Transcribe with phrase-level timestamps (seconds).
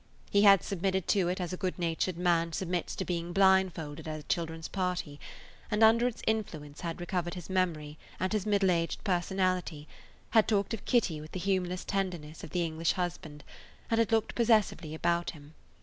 [0.31, 4.19] He had submitted to it as a good natured man submits to being blindfolded at
[4.19, 5.19] a children's party,
[5.69, 9.87] and under its influence had recovered his memory and his middle aged personality,
[10.31, 13.43] had talked of Kitty with the humorous tenderness of the English husband,
[13.91, 15.53] and had looked possessively about him.